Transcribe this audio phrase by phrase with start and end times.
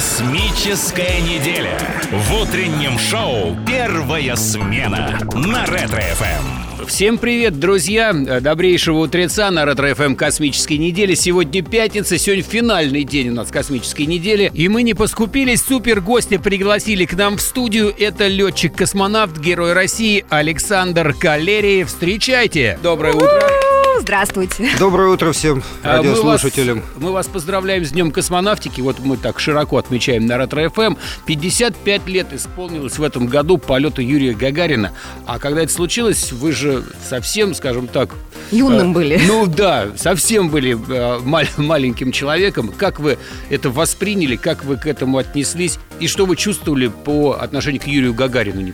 [0.00, 1.78] Космическая неделя.
[2.10, 6.86] В утреннем шоу «Первая смена» на Ретро-ФМ.
[6.86, 8.14] Всем привет, друзья!
[8.14, 11.12] Добрейшего утреца на Ретро-ФМ Космической недели.
[11.12, 14.50] Сегодня пятница, сегодня финальный день у нас Космической недели.
[14.54, 17.94] И мы не поскупились, супер гостя пригласили к нам в студию.
[17.98, 21.88] Это летчик-космонавт, герой России Александр Калери.
[21.88, 22.78] Встречайте!
[22.82, 23.59] Доброе утро!
[24.00, 24.70] Здравствуйте.
[24.78, 26.78] Доброе утро всем радиослушателям.
[26.78, 28.80] Мы вас, мы вас поздравляем с Днем космонавтики.
[28.80, 30.96] Вот мы так широко отмечаем на Ретро-ФМ.
[31.26, 34.92] 55 лет исполнилось в этом году полета Юрия Гагарина.
[35.26, 38.14] А когда это случилось, вы же совсем, скажем так...
[38.50, 39.20] Юным э, были.
[39.26, 42.72] Ну да, совсем были э, мал- маленьким человеком.
[42.74, 43.18] Как вы
[43.50, 45.78] это восприняли, как вы к этому отнеслись?
[46.00, 48.72] И что вы чувствовали по отношению к Юрию Гагарину?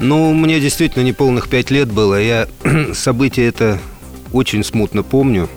[0.00, 2.20] Ну, мне действительно неполных пять лет было.
[2.20, 2.48] Я
[2.94, 3.78] события это
[4.32, 5.48] очень смутно помню.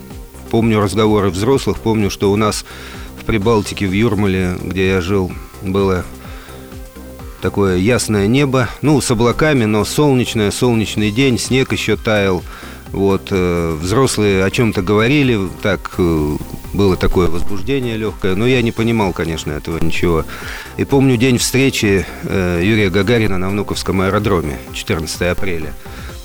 [0.49, 2.66] Помню разговоры взрослых, помню, что у нас
[3.20, 5.31] в Прибалтике, в Юрмале, где я жил,
[5.62, 6.03] было
[7.41, 12.43] такое ясное небо, ну, с облаками, но солнечное, солнечный день, снег еще таял.
[12.91, 16.38] Вот, э, взрослые о чем-то говорили, так э,
[16.73, 20.26] было такое возбуждение легкое, но я не понимал, конечно, этого ничего.
[20.76, 25.73] И помню день встречи э, Юрия Гагарина на Внуковском аэродроме, 14 апреля.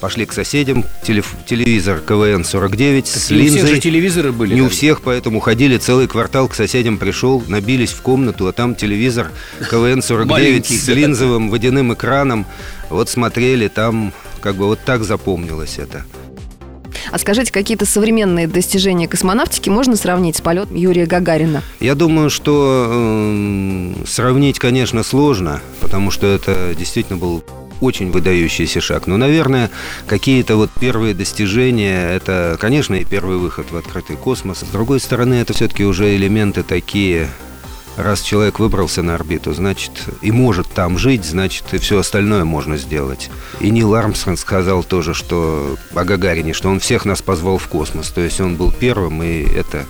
[0.01, 3.81] Пошли к соседям, телеф- телевизор КВН-49 с Не у всех же линзой.
[3.81, 4.55] телевизоры были.
[4.55, 4.77] Не у даже.
[4.77, 9.31] всех, поэтому ходили целый квартал к соседям, пришел, набились в комнату, а там телевизор
[9.71, 10.93] КВН-49 Маленький, с да.
[10.93, 12.45] линзовым водяным экраном.
[12.91, 16.05] Вот смотрели, там как бы вот так запомнилось это.
[17.11, 21.63] А скажите, какие-то современные достижения космонавтики можно сравнить с полетом Юрия Гагарина?
[21.81, 27.45] Я думаю, что эм, сравнить, конечно, сложно, потому что это действительно был
[27.81, 29.07] очень выдающийся шаг.
[29.07, 29.71] Но, наверное,
[30.07, 34.61] какие-то вот первые достижения, это, конечно, и первый выход в открытый космос.
[34.61, 37.29] С другой стороны, это все-таки уже элементы такие,
[37.97, 42.77] раз человек выбрался на орбиту, значит, и может там жить, значит, и все остальное можно
[42.77, 43.31] сделать.
[43.61, 48.11] И Нил Армстронг сказал тоже, что о Гагарине, что он всех нас позвал в космос.
[48.11, 49.87] То есть он был первым, и это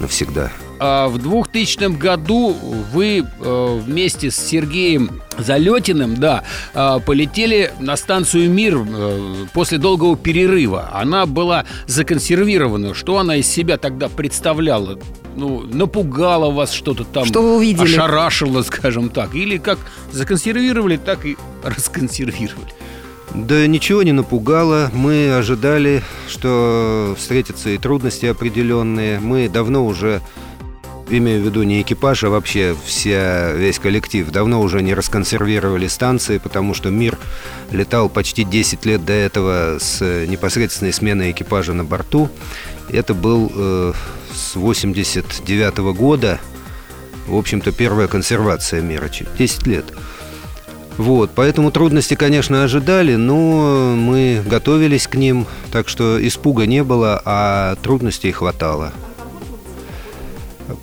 [0.00, 0.50] навсегда.
[0.78, 2.54] А в 2000 году
[2.92, 6.44] вы э, вместе с Сергеем Залетиным, да,
[6.74, 10.90] э, полетели на станцию «Мир» э, после долгого перерыва.
[10.92, 12.94] Она была законсервирована.
[12.94, 14.98] Что она из себя тогда представляла?
[15.34, 17.24] Ну, напугало вас что-то там?
[17.26, 17.84] Что вы увидели?
[17.84, 19.34] Ошарашило, скажем так.
[19.34, 19.78] Или как
[20.12, 22.72] законсервировали, так и расконсервировали.
[23.34, 24.90] Да ничего не напугало.
[24.94, 29.20] Мы ожидали, что встретятся и трудности определенные.
[29.20, 30.22] Мы давно уже,
[31.08, 36.38] имею в виду не экипаж, а вообще вся, весь коллектив, давно уже не расконсервировали станции,
[36.38, 37.18] потому что мир
[37.70, 42.28] летал почти 10 лет до этого с непосредственной сменой экипажа на борту.
[42.90, 43.92] Это был э,
[44.34, 46.40] с 89 года,
[47.26, 49.08] в общем-то, первая консервация мира.
[49.08, 49.84] Ч- 10 лет.
[50.96, 57.20] Вот, поэтому трудности, конечно, ожидали, но мы готовились к ним, так что испуга не было,
[57.24, 58.92] а трудностей хватало.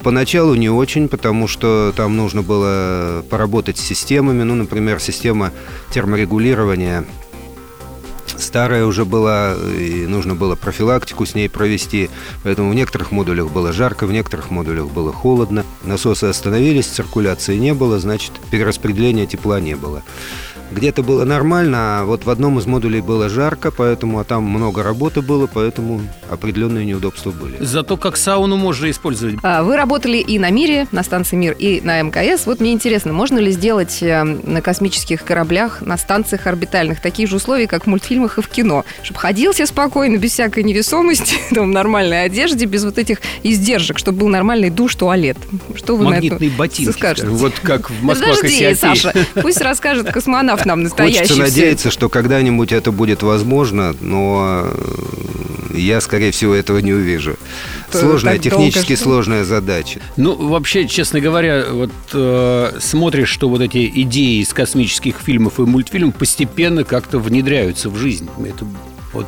[0.01, 5.51] Поначалу не очень, потому что там нужно было поработать с системами, ну, например, система
[5.91, 7.05] терморегулирования
[8.37, 12.09] старая уже была, и нужно было профилактику с ней провести,
[12.43, 15.65] поэтому в некоторых модулях было жарко, в некоторых модулях было холодно.
[15.83, 20.03] Насосы остановились, циркуляции не было, значит, перераспределения тепла не было.
[20.73, 24.81] Где-то было нормально, а вот в одном из модулей было жарко, поэтому, а там много
[24.83, 27.57] работы было, поэтому определенные неудобства были.
[27.59, 29.35] Зато как сауну можно использовать.
[29.43, 32.45] А, Вы работали и на Мире, на станции Мир, и на МКС.
[32.45, 37.35] Вот мне интересно, можно ли сделать э, на космических кораблях, на станциях орбитальных такие же
[37.35, 38.83] условия, как в мультфильмах и в кино?
[39.03, 43.99] Чтобы ходил себе спокойно, без всякой невесомости, там, в нормальной одежде, без вот этих издержек,
[43.99, 45.37] чтобы был нормальный душ, туалет.
[45.75, 46.91] Что вы Магнитные на это ботинки.
[46.97, 47.27] скажете?
[47.27, 48.75] Вот как в Подожди, Москва-Кассиопее.
[48.75, 51.19] Саша, пусть расскажет космонавт нам настоящий.
[51.19, 56.93] Хочется всё надеяться, что когда-нибудь это будет возможно, но э, я, скорее всего, этого не
[56.93, 57.35] увижу.
[57.91, 59.99] Сложная, так технически сложная задача.
[60.17, 65.63] Ну, вообще, честно говоря, вот э, смотришь, что вот эти идеи из космических фильмов и
[65.63, 68.29] мультфильмов постепенно как-то внедряются в жизнь.
[68.45, 68.65] Это
[69.13, 69.27] вот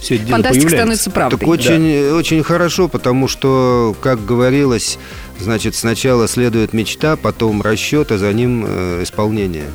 [0.00, 1.38] все это дело Фантастика становится правдой.
[1.38, 4.98] Так очень, очень хорошо, потому что, как говорилось,
[5.38, 9.66] значит, сначала следует мечта, потом расчет, а за ним э, исполнение.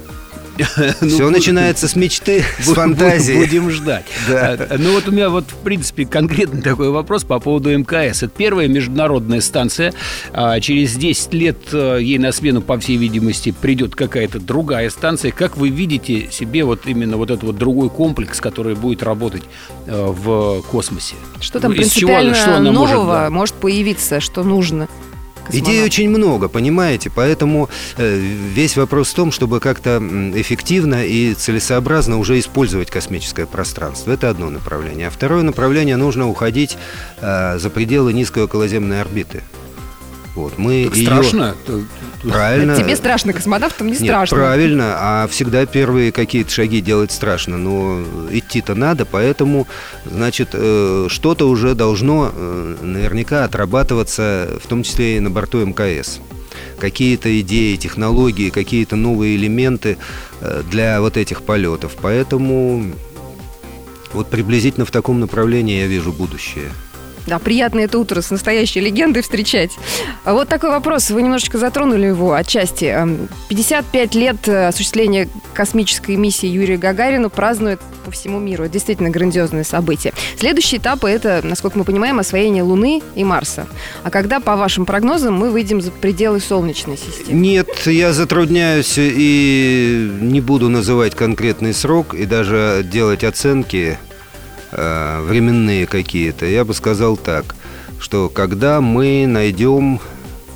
[1.01, 3.33] Ну, Все начинается с мечты, с фантазии.
[3.33, 4.05] Будем ждать.
[4.27, 4.57] Да.
[4.59, 8.23] А, Ну вот у меня вот, в принципе, конкретный такой вопрос по поводу МКС.
[8.23, 9.93] Это первая международная станция.
[10.33, 15.31] А, Через 10 лет э, ей на смену, по всей видимости, придет какая-то другая станция.
[15.31, 19.43] Как вы видите себе вот именно вот этот вот другой комплекс, который будет работать
[19.85, 21.15] э, в космосе?
[21.39, 23.29] Что там Ну, чего- принципиально что она может, нового да?
[23.29, 24.87] может, появиться, что нужно
[25.51, 27.09] Идей очень много, понимаете?
[27.13, 29.97] Поэтому э, весь вопрос в том, чтобы как-то
[30.35, 34.11] эффективно и целесообразно уже использовать космическое пространство.
[34.11, 35.07] Это одно направление.
[35.07, 36.77] А второе направление нужно уходить
[37.21, 39.43] э, за пределы низкой околоземной орбиты.
[40.37, 41.05] Вот, мы так ее...
[41.07, 41.55] страшно?
[42.21, 42.75] Правильно.
[42.77, 44.37] Тебе страшно, космонавтам не Нет, страшно.
[44.37, 49.67] правильно, а всегда первые какие-то шаги делать страшно, но идти-то надо, поэтому,
[50.05, 56.19] значит, э, что-то уже должно э, наверняка отрабатываться, в том числе и на борту МКС
[56.79, 59.97] какие-то идеи, технологии, какие-то новые элементы
[60.41, 61.95] э, для вот этих полетов.
[61.99, 62.93] Поэтому
[64.13, 66.69] вот приблизительно в таком направлении я вижу будущее.
[67.27, 69.71] Да, приятно это утро с настоящей легендой встречать.
[70.23, 72.95] Вот такой вопрос, вы немножечко затронули его отчасти.
[73.49, 78.63] 55 эм, лет э, осуществления космической миссии Юрия Гагарина празднуют по всему миру.
[78.63, 80.13] Это действительно грандиозное событие.
[80.39, 83.67] Следующий этап– это, насколько мы понимаем, освоение Луны и Марса.
[84.03, 87.39] А когда, по вашим прогнозам, мы выйдем за пределы Солнечной системы?
[87.39, 93.97] Нет, я затрудняюсь и не буду называть конкретный срок и даже делать оценки
[94.71, 97.55] Э, временные какие-то, я бы сказал так,
[97.99, 99.99] что когда мы найдем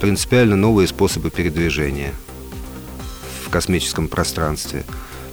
[0.01, 2.13] принципиально новые способы передвижения
[3.45, 4.83] в космическом пространстве.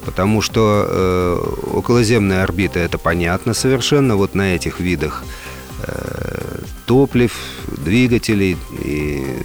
[0.05, 5.25] Потому что э, околоземная орбита это понятно совершенно вот на этих видах
[5.87, 7.35] э, топлив,
[7.67, 9.43] двигателей и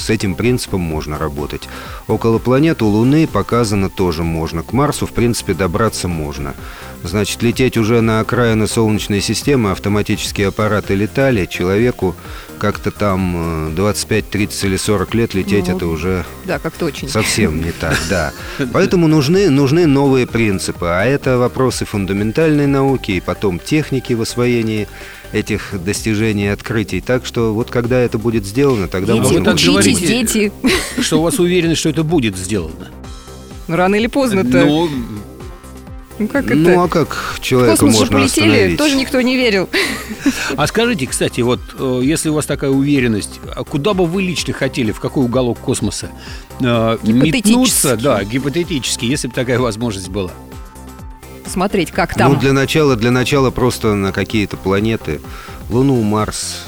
[0.00, 1.68] с этим принципом можно работать.
[2.08, 4.62] Около планеты Луны показано тоже можно.
[4.62, 6.54] К Марсу, в принципе, добраться можно.
[7.02, 12.14] Значит, лететь уже на окраины Солнечной системы, автоматические аппараты летали, человеку
[12.58, 17.08] как-то там 25, э, 30 или 40 лет лететь ну, это уже да, как-то очень.
[17.08, 18.32] совсем не так, да.
[18.72, 24.88] Поэтому нужны, нужны новые принципы, а это вопросы фундаментальной науки и потом техники в освоении
[25.32, 27.00] этих достижений и открытий.
[27.00, 29.52] Так что вот когда это будет сделано, тогда дети, можно...
[29.52, 30.52] Учитесь, говорите, дети.
[31.00, 32.88] Что у вас уверены, что это будет сделано?
[33.68, 34.64] Ну, рано или поздно-то.
[34.64, 34.88] Ну,
[36.18, 36.56] ну как это?
[36.56, 38.78] Ну а как человека Космос можно же полетели, остановить?
[38.78, 39.68] тоже никто не верил.
[40.56, 44.52] А скажите, кстати, вот э, если у вас такая уверенность, а куда бы вы лично
[44.52, 46.10] хотели, в какой уголок космоса
[46.60, 47.96] э, метнуться?
[47.96, 50.32] Да, гипотетически, если бы такая возможность была.
[51.50, 52.32] Смотреть, как там.
[52.32, 55.20] Ну, для начала, для начала просто на какие-то планеты.
[55.68, 56.64] Луну, Марс,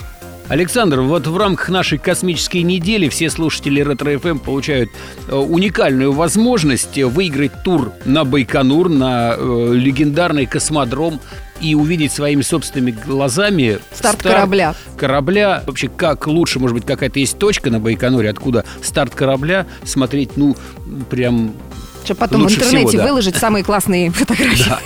[0.48, 4.90] Александр, вот в рамках нашей космической недели все слушатели Ретро ФМ получают
[5.28, 11.20] э, уникальную возможность выиграть тур на Байконур, на э, легендарный космодром
[11.62, 14.74] и увидеть своими собственными глазами старт, старт корабля.
[14.98, 15.62] Корабля.
[15.66, 20.54] Вообще, как лучше, может быть, какая-то есть точка на Байконуре, откуда старт корабля смотреть, ну,
[21.08, 21.54] прям
[22.04, 23.08] чтобы потом Лучше в интернете всего, да.
[23.08, 24.66] выложить самые классные фотографии.
[24.66, 24.78] Да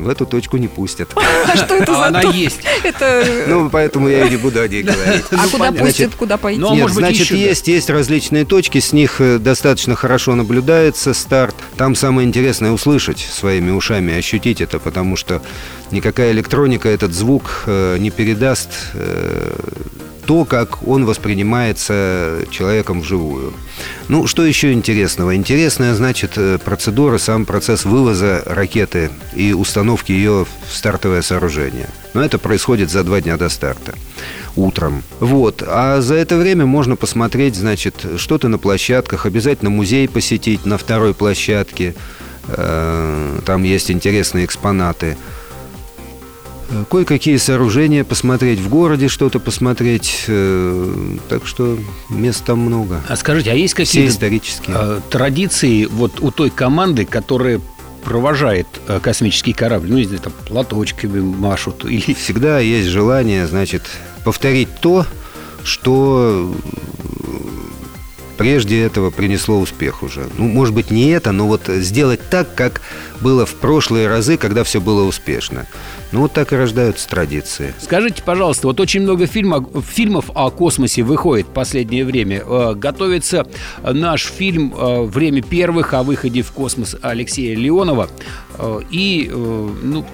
[0.00, 1.10] в эту точку не пустят.
[1.46, 2.60] А что это за Она есть.
[3.46, 5.24] Ну, поэтому я и не буду о ней говорить.
[5.32, 6.60] А куда пустят, куда пойти?
[6.60, 11.54] Ну, а Нет, значит, есть, есть различные точки, с них э, достаточно хорошо наблюдается старт.
[11.76, 15.42] Там самое интересное услышать своими ушами, ощутить это, потому что
[15.90, 19.52] никакая электроника этот звук э, не передаст э,
[20.30, 23.52] то, как он воспринимается человеком вживую.
[24.06, 25.34] Ну, что еще интересного?
[25.34, 31.88] Интересная, значит, э, процедура, сам процесс вывоза ракеты и установки ее в стартовое сооружение.
[32.14, 33.94] Но это происходит за два дня до старта
[34.54, 35.02] утром.
[35.18, 35.64] Вот.
[35.66, 41.12] А за это время можно посмотреть, значит, что-то на площадках, обязательно музей посетить на второй
[41.12, 41.96] площадке.
[42.46, 45.16] Э, там есть интересные экспонаты
[46.88, 50.24] кое-какие сооружения посмотреть, в городе что-то посмотреть.
[50.28, 53.02] Э, так что мест там много.
[53.08, 57.60] А скажите, а есть какие-то исторические э, традиции вот у той команды, которая
[58.04, 59.90] провожает э, космический корабль?
[59.90, 62.14] Ну, если там платочками машут или...
[62.14, 63.82] Всегда есть желание, значит,
[64.24, 65.06] повторить то,
[65.64, 66.54] что
[68.40, 70.26] прежде этого принесло успех уже.
[70.38, 72.80] Ну, может быть, не это, но вот сделать так, как
[73.20, 75.66] было в прошлые разы, когда все было успешно.
[76.10, 77.74] Ну, вот так и рождаются традиции.
[77.78, 82.42] Скажите, пожалуйста, вот очень много фильмов, фильмов о космосе выходит в последнее время.
[82.46, 83.46] Э, готовится
[83.82, 88.08] наш фильм э, «Время первых» о выходе в космос Алексея Леонова.
[88.56, 90.06] Э, и, ну,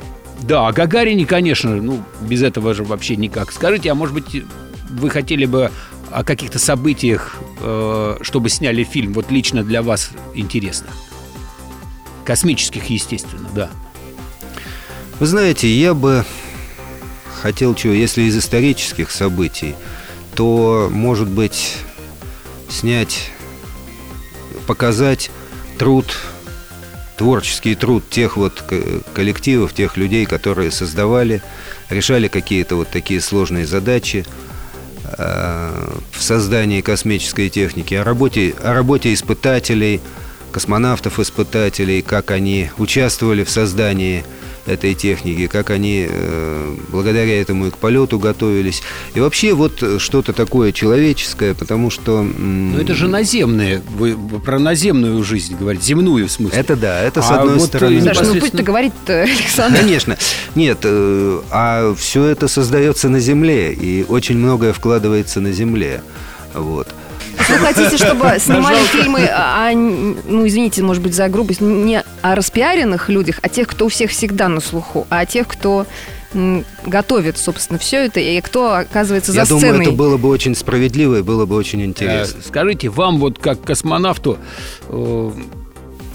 [0.42, 3.52] да, о Гагарине, конечно, ну, без этого же вообще никак.
[3.52, 4.42] Скажите, а может быть,
[4.90, 5.70] вы хотели бы
[6.16, 10.86] о каких-то событиях, э, чтобы сняли фильм, вот лично для вас интересно?
[12.24, 13.68] Космических, естественно, да.
[15.20, 16.24] Вы знаете, я бы
[17.42, 19.74] хотел чего, если из исторических событий,
[20.34, 21.76] то, может быть,
[22.70, 23.30] снять,
[24.66, 25.30] показать
[25.76, 26.16] труд,
[27.18, 28.64] творческий труд тех вот
[29.12, 31.42] коллективов, тех людей, которые создавали,
[31.90, 34.24] решали какие-то вот такие сложные задачи–
[35.16, 40.00] в создании космической техники, о работе, о работе испытателей,
[40.52, 44.24] космонавтов-испытателей, как они участвовали в создании
[44.66, 48.82] этой техники, как они э, благодаря этому и к полету готовились.
[49.14, 52.22] И вообще вот что-то такое человеческое, потому что...
[52.22, 56.58] Но это же наземное, вы про наземную жизнь говорите, земную в смысле.
[56.58, 58.00] Это да, это с а одной вот стороны...
[58.02, 59.78] Саша, ну пусть ты говорит Александр.
[59.78, 60.16] Конечно.
[60.54, 66.02] Нет, э, а все это создается на Земле, и очень многое вкладывается на Земле.
[66.54, 66.88] Вот.
[67.48, 73.08] Вы хотите, чтобы снимали фильмы, а, ну, извините, может быть, за грубость, не о распиаренных
[73.08, 75.86] людях, а тех, кто у всех всегда на слуху, а о тех, кто
[76.84, 79.62] готовит, собственно, все это, и кто оказывается за Я сценой.
[79.62, 82.38] Я думаю, это было бы очень справедливо и было бы очень интересно.
[82.38, 84.38] Э, скажите, вам вот как космонавту...
[84.88, 85.30] Э,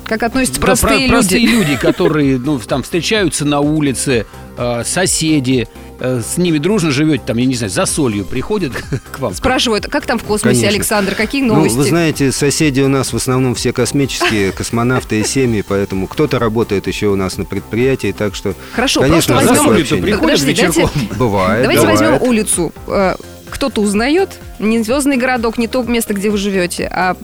[0.06, 1.12] как относятся простые да, люди?
[1.12, 4.26] Простые люди, которые ну, там встречаются на улице,
[4.58, 5.68] э, соседи,
[6.02, 8.74] с ними дружно живете, там, я не знаю, за солью приходят
[9.12, 9.34] к вам?
[9.34, 10.70] Спрашивают, как там в космосе, Конечно.
[10.70, 11.76] Александр, какие новости?
[11.76, 16.40] Ну, вы знаете, соседи у нас в основном все космические, космонавты и семьи, поэтому кто-то
[16.40, 18.56] работает еще у нас на предприятии, так что...
[18.74, 19.74] Хорошо, конечно, просто возьмем...
[19.74, 20.90] улицу приходят вечерком.
[21.18, 22.74] Бывает, Давайте возьмем улицу.
[22.88, 23.16] Э,
[23.52, 24.30] кто-то узнает,
[24.60, 27.16] не звездный городок, не то место, где вы живете, а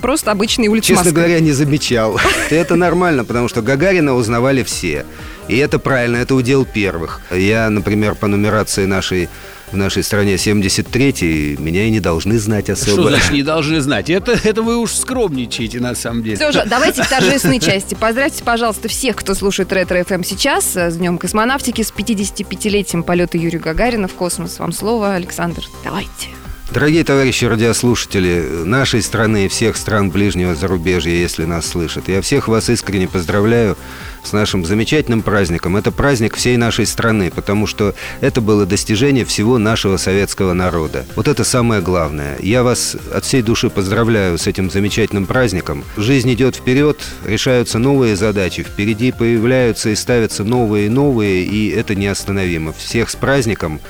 [0.00, 1.20] просто обычные улицы Честно Москвы.
[1.22, 2.20] говоря, не замечал.
[2.50, 5.04] Это нормально, потому что Гагарина узнавали все.
[5.48, 7.20] И это правильно, это удел первых.
[7.30, 9.28] Я, например, по нумерации нашей
[9.72, 13.02] в нашей стране 73-й, меня и не должны знать особо.
[13.02, 14.08] Что значит не должны знать?
[14.08, 16.36] Это, это вы уж скромничаете, на самом деле.
[16.36, 17.94] Все же, давайте к торжественной части.
[17.94, 24.08] Поздравьте, пожалуйста, всех, кто слушает Ретро-ФМ сейчас с Днем космонавтики, с 55-летием полета Юрия Гагарина
[24.08, 24.58] в космос.
[24.58, 25.62] Вам слово, Александр.
[25.84, 26.28] Давайте.
[26.70, 32.46] Дорогие товарищи радиослушатели нашей страны и всех стран ближнего зарубежья, если нас слышат, я всех
[32.46, 33.74] вас искренне поздравляю
[34.22, 35.78] с нашим замечательным праздником.
[35.78, 41.06] Это праздник всей нашей страны, потому что это было достижение всего нашего советского народа.
[41.16, 42.36] Вот это самое главное.
[42.40, 45.84] Я вас от всей души поздравляю с этим замечательным праздником.
[45.96, 51.94] Жизнь идет вперед, решаются новые задачи, впереди появляются и ставятся новые и новые, и это
[51.94, 52.74] неостановимо.
[52.74, 53.80] Всех с праздником,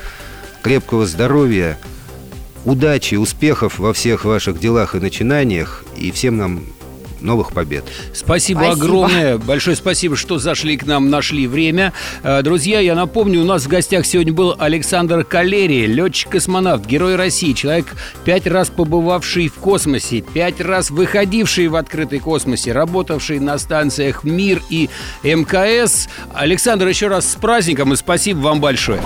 [0.61, 1.77] крепкого здоровья,
[2.65, 6.63] удачи, успехов во всех ваших делах и начинаниях, и всем нам
[7.21, 7.83] новых побед.
[8.13, 9.37] Спасибо, спасибо огромное.
[9.37, 11.93] Большое спасибо, что зашли к нам, нашли время.
[12.23, 17.53] Э, друзья, я напомню, у нас в гостях сегодня был Александр Калерий, летчик-космонавт, герой России,
[17.53, 17.87] человек,
[18.25, 24.61] пять раз побывавший в космосе, пять раз выходивший в открытый космосе, работавший на станциях МИР
[24.69, 24.89] и
[25.23, 26.07] МКС.
[26.33, 29.01] Александр, еще раз с праздником и спасибо вам большое.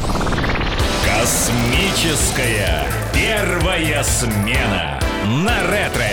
[1.06, 2.86] Космическая
[4.04, 6.13] смена на Ретро-ФМ.